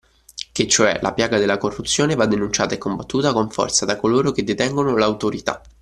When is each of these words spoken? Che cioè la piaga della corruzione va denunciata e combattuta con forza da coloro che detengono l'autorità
Che 0.51 0.67
cioè 0.67 0.97
la 1.03 1.13
piaga 1.13 1.37
della 1.37 1.59
corruzione 1.59 2.15
va 2.15 2.25
denunciata 2.25 2.73
e 2.73 2.79
combattuta 2.79 3.33
con 3.33 3.51
forza 3.51 3.85
da 3.85 3.97
coloro 3.97 4.31
che 4.31 4.43
detengono 4.43 4.97
l'autorità 4.97 5.61